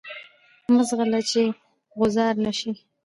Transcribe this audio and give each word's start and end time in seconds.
مه 0.75 0.81
ځغله 0.89 1.19
چی 1.29 1.43
غوځار 1.97 2.35
نه 2.45 2.51
شی. 2.59 2.71